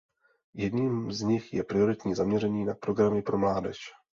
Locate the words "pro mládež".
3.21-3.77